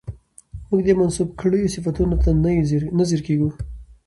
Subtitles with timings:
[0.67, 2.29] موږ دې منسوب کړيو صفتونو ته
[2.97, 3.49] نه ځير کېږو